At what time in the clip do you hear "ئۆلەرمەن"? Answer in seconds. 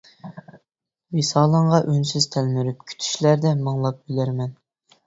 4.11-4.61